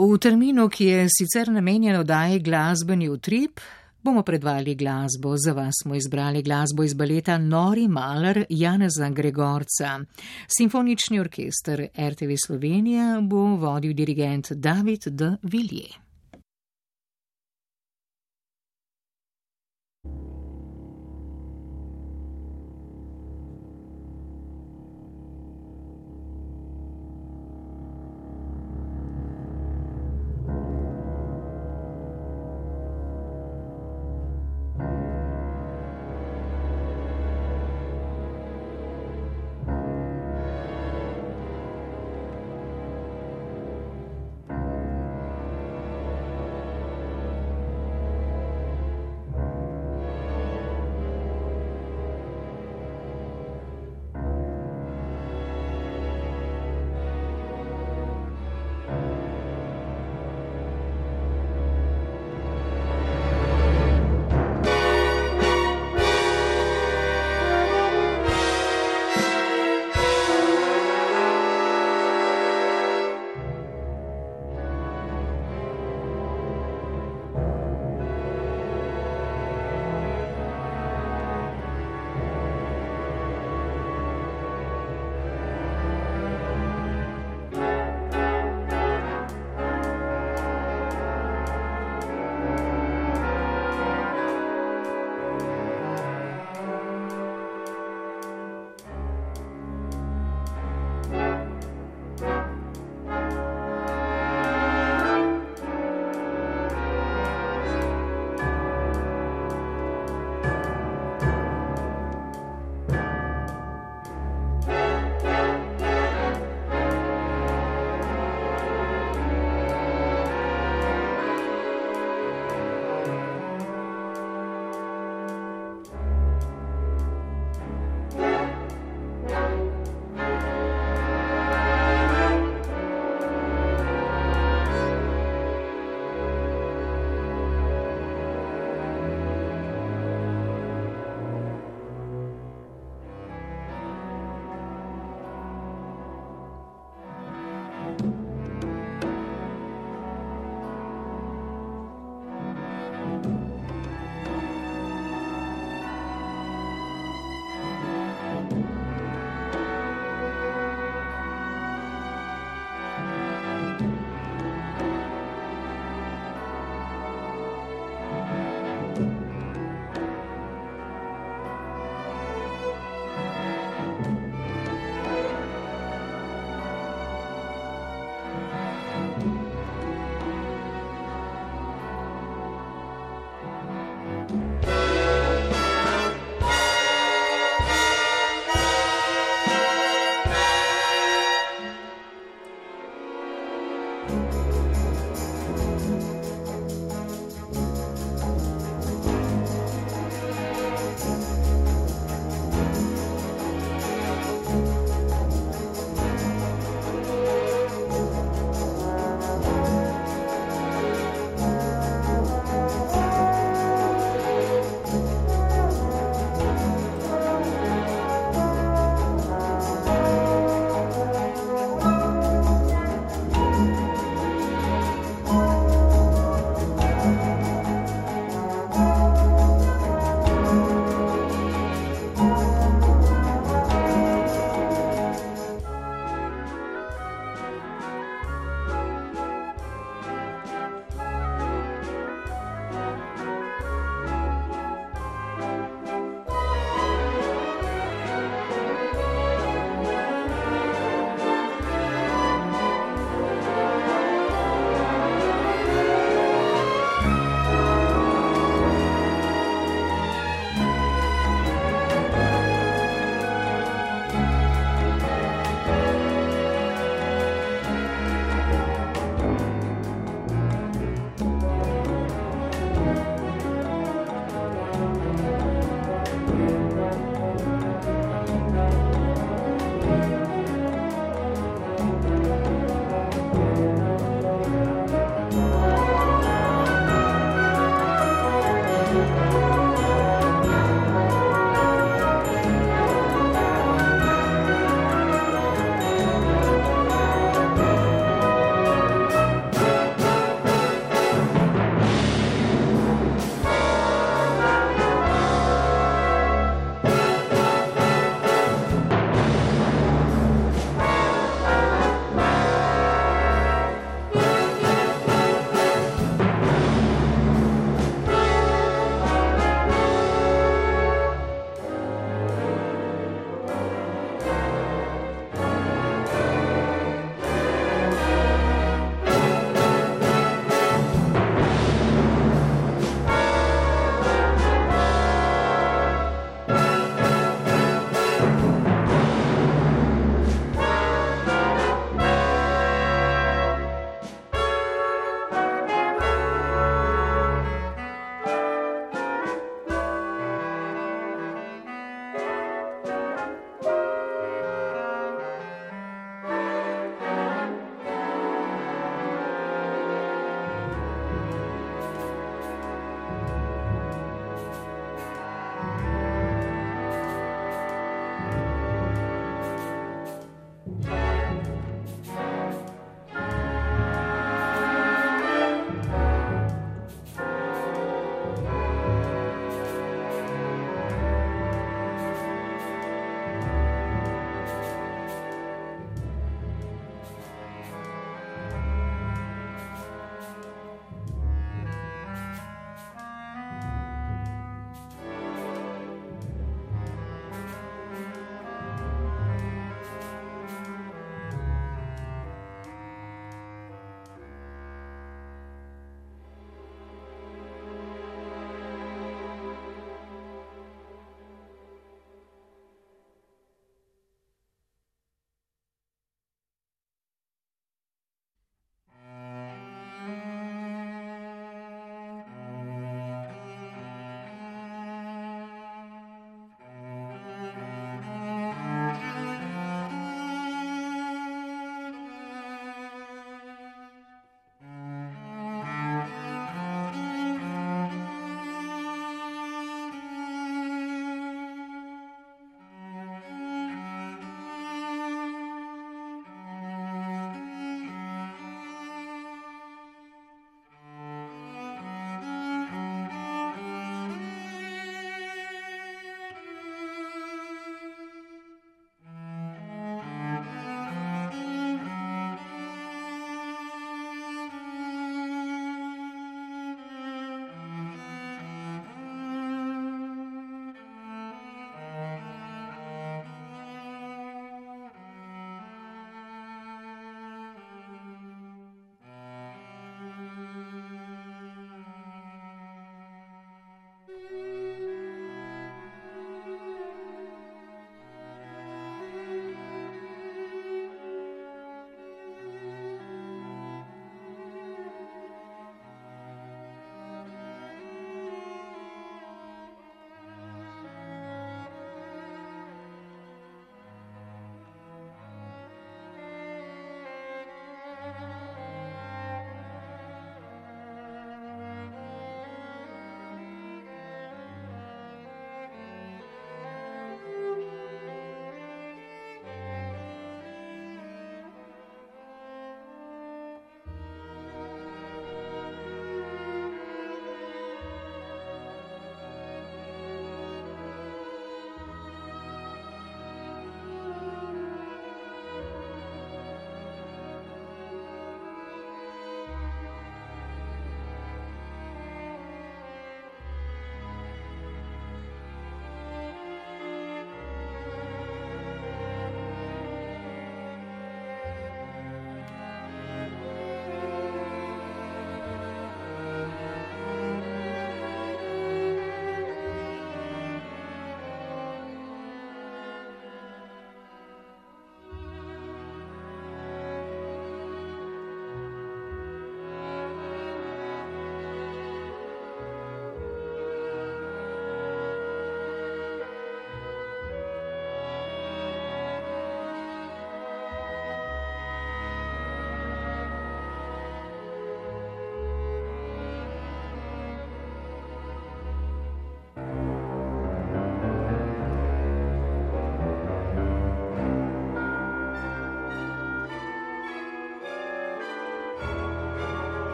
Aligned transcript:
V 0.00 0.16
terminu, 0.18 0.64
ki 0.72 0.84
je 0.84 1.08
sicer 1.12 1.50
namenjen 1.52 1.98
oddaji 1.98 2.38
glasbeni 2.40 3.08
utrip, 3.12 3.60
bomo 4.02 4.22
predvali 4.22 4.74
glasbo. 4.74 5.34
Za 5.36 5.52
vas 5.52 5.82
smo 5.82 5.94
izbrali 5.94 6.42
glasbo 6.42 6.82
iz 6.82 6.94
baleta 6.94 7.38
Nori 7.38 7.88
Maler 7.88 8.46
Janeza 8.48 9.10
Gregorca. 9.10 10.00
Simfonični 10.48 11.20
orkester 11.20 11.88
RTV 11.98 12.40
Slovenija 12.46 13.20
bo 13.20 13.44
vodil 13.56 13.92
dirigent 13.92 14.52
David 14.52 15.04
D. 15.06 15.36
Vilje. 15.42 16.09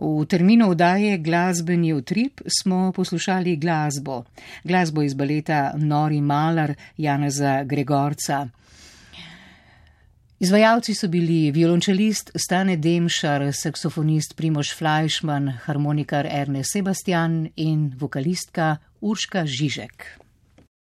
V 0.00 0.24
terminu 0.24 0.70
vdaje 0.70 1.18
Glasbeni 1.18 1.92
utrip 1.92 2.40
smo 2.60 2.92
poslušali 2.92 3.56
glasbo. 3.56 4.24
Glasbo 4.64 5.02
iz 5.02 5.14
baleta 5.14 5.72
Nori 5.76 6.20
Malar 6.20 6.74
Janeza 6.96 7.64
Gregorca. 7.64 8.48
Izvajalci 10.40 10.94
so 10.94 11.08
bili 11.08 11.50
violončelist 11.50 12.30
Stane 12.34 12.76
Demšar, 12.76 13.44
saksofonist 13.52 14.36
Primoš 14.36 14.72
Flajšman, 14.78 15.52
harmonikar 15.66 16.26
Erne 16.26 16.64
Sebastian 16.64 17.50
in 17.56 17.92
vokalistka 17.98 18.76
Urška 19.00 19.44
Žižek. 19.44 20.19